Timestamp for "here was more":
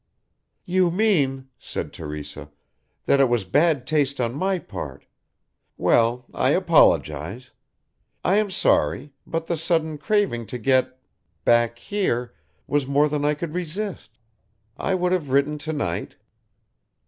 11.77-13.07